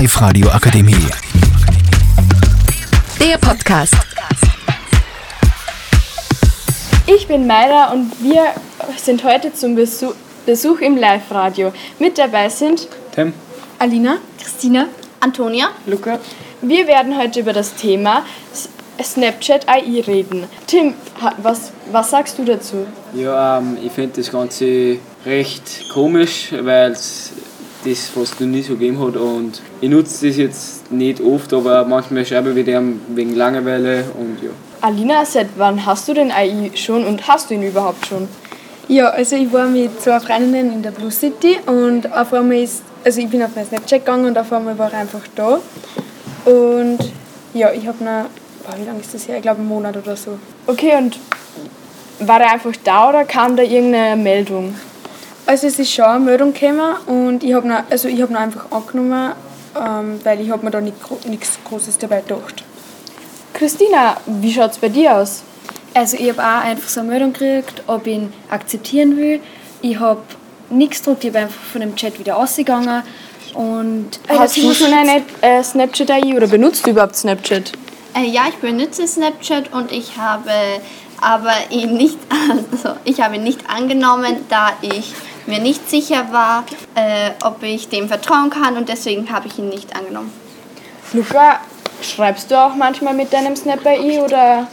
Live-Radio 0.00 0.48
Akademie. 0.48 0.96
Der 3.20 3.36
Podcast. 3.36 3.94
Ich 7.06 7.28
bin 7.28 7.46
Mayra 7.46 7.92
und 7.92 8.10
wir 8.22 8.54
sind 8.96 9.22
heute 9.24 9.52
zum 9.52 9.74
Besuch, 9.74 10.14
Besuch 10.46 10.80
im 10.80 10.96
Live-Radio. 10.96 11.74
Mit 11.98 12.16
dabei 12.16 12.48
sind 12.48 12.88
Tim, 13.14 13.34
Alina, 13.78 14.16
Christina, 14.42 14.86
Antonia. 15.20 15.68
Luca, 15.84 16.18
Wir 16.62 16.86
werden 16.86 17.18
heute 17.18 17.40
über 17.40 17.52
das 17.52 17.74
Thema 17.74 18.22
Snapchat 19.02 19.68
AI 19.68 20.00
reden. 20.06 20.44
Tim, 20.66 20.94
was, 21.42 21.72
was 21.92 22.08
sagst 22.08 22.38
du 22.38 22.44
dazu? 22.46 22.86
ja, 23.12 23.58
ähm, 23.58 23.76
ich 23.84 23.92
finde 23.92 24.16
das 24.16 24.32
Ganze 24.32 24.96
recht 25.26 25.90
komisch, 25.92 26.54
weil 26.58 26.92
es 26.92 27.32
das 27.84 28.08
fast 28.08 28.40
noch 28.40 28.48
nie 28.48 28.62
so 28.62 28.74
gegeben 28.74 28.98
hat 29.00 29.16
und 29.16 29.60
ich 29.80 29.88
nutze 29.88 30.28
das 30.28 30.36
jetzt 30.36 30.92
nicht 30.92 31.20
oft, 31.20 31.52
aber 31.52 31.84
manchmal 31.84 32.24
schreibe 32.24 32.50
ich 32.50 32.54
mit 32.54 32.68
ihm 32.68 33.00
wegen 33.08 33.34
Langeweile 33.34 34.04
und 34.18 34.42
ja. 34.42 34.50
Alina, 34.82 35.24
seit 35.24 35.48
wann 35.56 35.84
hast 35.84 36.08
du 36.08 36.14
den 36.14 36.30
AI 36.30 36.70
schon 36.74 37.04
und 37.04 37.26
hast 37.28 37.50
du 37.50 37.54
ihn 37.54 37.62
überhaupt 37.62 38.06
schon? 38.06 38.28
Ja, 38.88 39.10
also 39.10 39.36
ich 39.36 39.52
war 39.52 39.68
mit 39.68 40.00
zwei 40.00 40.18
Freundinnen 40.18 40.72
in 40.72 40.82
der 40.82 40.90
Blue 40.90 41.10
City 41.10 41.58
und 41.66 42.12
auf 42.12 42.32
einmal 42.32 42.58
ist, 42.58 42.82
also 43.04 43.20
ich 43.20 43.28
bin 43.28 43.42
auf 43.42 43.50
mein 43.54 43.66
Snapchat 43.66 44.04
gegangen 44.04 44.26
und 44.26 44.36
auf 44.36 44.52
einmal 44.52 44.76
war 44.78 44.92
er 44.92 45.00
einfach 45.00 45.22
da. 45.36 45.60
Und 46.44 46.98
ja, 47.54 47.72
ich 47.72 47.86
habe 47.86 48.02
noch, 48.02 48.24
boah, 48.64 48.76
wie 48.78 48.86
lange 48.86 49.00
ist 49.00 49.14
das 49.14 49.28
her? 49.28 49.36
Ich 49.36 49.42
glaube 49.42 49.60
einen 49.60 49.68
Monat 49.68 49.96
oder 49.96 50.16
so. 50.16 50.38
Okay, 50.66 50.96
und 50.98 51.18
war 52.20 52.40
er 52.40 52.52
einfach 52.52 52.72
da 52.82 53.10
oder 53.10 53.24
kam 53.24 53.56
da 53.56 53.62
irgendeine 53.62 54.20
Meldung? 54.20 54.74
Also 55.46 55.66
es 55.66 55.78
ist 55.78 55.92
schon 55.92 56.04
eine 56.04 56.20
Meldung 56.20 56.52
gekommen 56.52 56.96
und 57.06 57.42
ich 57.42 57.54
habe 57.54 57.66
noch, 57.66 57.82
also 57.90 58.08
ich 58.08 58.20
habe 58.22 58.32
noch 58.32 58.40
einfach 58.40 58.70
angenommen, 58.70 59.32
ähm, 59.76 60.20
weil 60.22 60.40
ich 60.40 60.50
habe 60.50 60.64
mir 60.64 60.70
da 60.70 60.80
nicht, 60.80 60.96
nichts 61.26 61.58
Großes 61.64 61.98
dabei 61.98 62.20
gedacht. 62.20 62.62
Christina, 63.54 64.16
wie 64.26 64.52
schaut 64.52 64.72
es 64.72 64.78
bei 64.78 64.88
dir 64.88 65.16
aus? 65.16 65.42
Also 65.92 66.16
ich 66.16 66.28
habe 66.30 66.40
auch 66.40 66.64
einfach 66.64 66.88
so 66.88 67.00
eine 67.00 67.10
Meldung 67.10 67.32
gekriegt, 67.32 67.82
ob 67.86 68.06
ich 68.06 68.14
ihn 68.14 68.32
akzeptieren 68.48 69.16
will. 69.16 69.40
Ich 69.82 69.98
habe 69.98 70.22
nichts 70.70 71.00
gedruckt, 71.00 71.24
ich 71.24 71.30
habe 71.30 71.40
einfach 71.40 71.60
von 71.60 71.80
dem 71.80 71.96
Chat 71.96 72.18
wieder 72.18 72.36
ausgegangen. 72.36 73.02
Und 73.54 74.20
Hast 74.28 74.56
du 74.56 74.72
schon 74.72 74.92
eine 74.92 75.22
äh, 75.40 75.62
Snapchat 75.62 76.10
AI 76.10 76.36
oder 76.36 76.46
benutzt 76.46 76.86
du 76.86 76.90
überhaupt 76.90 77.16
Snapchat? 77.16 77.72
Äh, 78.14 78.26
ja, 78.26 78.42
ich 78.48 78.56
benutze 78.56 79.06
Snapchat 79.06 79.72
und 79.72 79.90
ich 79.90 80.16
habe 80.16 80.50
aber 81.20 81.54
ihn 81.70 81.96
nicht, 81.96 82.18
also 82.72 82.96
ich 83.04 83.20
habe 83.20 83.36
ihn 83.36 83.42
nicht 83.42 83.68
angenommen, 83.68 84.36
da 84.48 84.70
ich 84.80 85.12
mir 85.46 85.58
nicht 85.60 85.88
sicher 85.90 86.26
war, 86.32 86.64
äh, 86.94 87.30
ob 87.44 87.62
ich 87.62 87.88
dem 87.88 88.08
vertrauen 88.08 88.50
kann 88.50 88.76
und 88.76 88.88
deswegen 88.88 89.30
habe 89.30 89.48
ich 89.48 89.58
ihn 89.58 89.68
nicht 89.68 89.94
angenommen. 89.96 90.32
Luca, 91.12 91.60
schreibst 92.02 92.50
du 92.50 92.58
auch 92.58 92.74
manchmal 92.74 93.14
mit 93.14 93.32
deinem 93.32 93.56
Snap 93.56 93.84
AI 93.84 94.22
oder? 94.22 94.68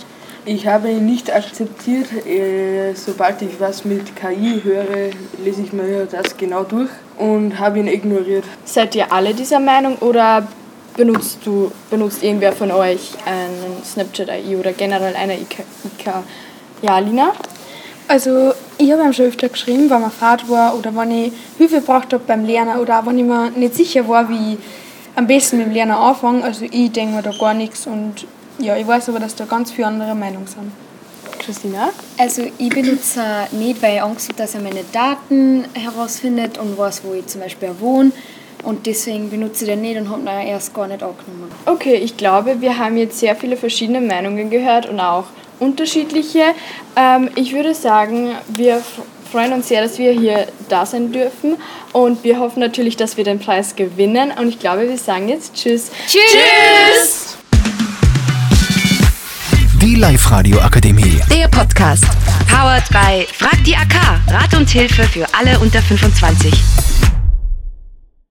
Ich 0.46 0.66
habe 0.66 0.90
ihn 0.92 1.06
nicht 1.06 1.30
akzeptiert. 1.34 2.26
Äh, 2.26 2.94
Sobald 2.94 3.42
ich 3.42 3.60
was 3.60 3.84
mit 3.84 4.16
KI 4.16 4.62
höre, 4.64 5.12
lese 5.44 5.62
ich 5.64 5.74
mir 5.74 6.06
das 6.06 6.38
genau 6.38 6.64
durch 6.64 6.90
und 7.18 7.60
habe 7.60 7.80
ihn 7.80 7.88
ignoriert. 7.88 8.46
Seid 8.64 8.96
ihr 8.96 9.12
alle 9.12 9.34
dieser 9.34 9.60
Meinung 9.60 9.98
oder 9.98 10.48
benutzt 10.96 11.40
du 11.44 11.72
benutzt 11.90 12.24
irgendwer 12.24 12.54
von 12.54 12.72
euch 12.72 13.12
einen 13.26 13.84
Snapchat 13.84 14.30
AI 14.30 14.58
oder 14.58 14.72
generell 14.72 15.16
eine 15.16 15.36
IK? 15.36 15.60
IK? 15.84 16.14
Ja, 16.82 17.00
Lina? 17.00 17.34
Also 18.08 18.54
ich 18.78 18.92
habe 18.92 19.14
schon 19.14 19.26
öfter 19.26 19.50
geschrieben, 19.50 19.90
wenn 19.90 20.02
man 20.02 20.12
Fahrt 20.12 20.50
war 20.50 20.78
oder 20.78 20.96
wenn 20.96 21.12
ich 21.12 21.34
Hilfe 21.58 21.82
braucht 21.82 22.14
habe 22.14 22.24
beim 22.26 22.46
Lernen 22.46 22.80
oder 22.80 23.00
auch 23.00 23.06
wenn 23.06 23.18
ich 23.20 23.26
mir 23.26 23.52
nicht 23.52 23.76
sicher 23.76 24.08
war, 24.08 24.30
wie 24.30 24.54
ich 24.54 24.60
am 25.16 25.28
besten 25.28 25.58
mit 25.58 25.68
dem 25.68 25.74
Lernen 25.74 25.92
anfange. 25.92 26.44
Also 26.44 26.66
ich 26.70 26.92
denke 26.92 27.16
mir 27.16 27.22
da 27.22 27.32
gar 27.38 27.54
nichts 27.54 27.86
und 27.86 28.26
ja, 28.60 28.76
ich 28.78 28.88
weiß 28.88 29.10
aber, 29.10 29.20
dass 29.20 29.36
da 29.36 29.46
ganz 29.46 29.72
viele 29.72 29.88
andere 29.88 30.16
Meinungen 30.16 30.48
sind. 30.48 30.72
Christina? 31.40 31.90
also 32.18 32.44
ich 32.58 32.70
benutze 32.70 33.22
nicht, 33.52 33.82
weil 33.82 33.96
ich 33.96 34.02
Angst 34.02 34.28
habe, 34.28 34.38
dass 34.38 34.56
er 34.56 34.62
meine 34.62 34.84
Daten 34.92 35.66
herausfindet 35.74 36.58
und 36.58 36.78
weiß, 36.78 37.04
wo 37.04 37.14
ich 37.14 37.26
zum 37.28 37.42
Beispiel 37.42 37.70
wohne. 37.80 38.12
Und 38.64 38.86
deswegen 38.86 39.30
benutze 39.30 39.64
ich 39.64 39.70
den 39.70 39.82
nicht 39.82 39.98
und 39.98 40.10
habe 40.10 40.22
ihn 40.24 40.48
erst 40.48 40.74
gar 40.74 40.88
nicht 40.88 41.04
angenommen. 41.04 41.52
Okay, 41.66 41.96
ich 41.96 42.18
glaube, 42.18 42.60
wir 42.60 42.78
haben 42.78 42.98
jetzt 42.98 43.20
sehr 43.20 43.36
viele 43.36 43.56
verschiedene 43.56 44.02
Meinungen 44.02 44.50
gehört 44.50 44.88
und 44.88 45.00
auch 45.00 45.26
unterschiedliche. 45.60 46.54
Ähm, 46.96 47.30
ich 47.36 47.54
würde 47.54 47.74
sagen, 47.74 48.32
wir 48.48 48.82
freuen 49.32 49.54
uns 49.54 49.68
sehr, 49.68 49.82
dass 49.82 49.98
wir 49.98 50.12
hier 50.12 50.48
da 50.70 50.86
sein 50.86 51.12
dürfen 51.12 51.58
und 51.94 52.24
wir 52.24 52.40
hoffen 52.40 52.60
natürlich, 52.60 52.96
dass 52.96 53.18
wir 53.18 53.24
den 53.24 53.40
Preis 53.40 53.76
gewinnen 53.76 54.32
und 54.40 54.50
ich 54.50 54.60
glaube, 54.60 54.88
wir 54.88 54.98
sagen 54.98 55.30
jetzt 55.30 55.54
Tschüss. 55.56 55.92
Tschüss! 56.08 57.38
Die 59.82 59.96
Live-Radio 59.96 60.60
Akademie. 60.60 61.20
Der 61.32 61.48
Podcast. 61.48 62.06
Powered 62.50 62.88
by 62.90 63.28
Frag 63.34 63.64
die 63.64 63.76
AK. 63.76 64.22
Rat 64.28 64.54
und 64.56 64.70
Hilfe 64.70 65.04
für 65.04 65.26
alle 65.34 65.60
unter 65.60 65.82
25. 65.82 66.52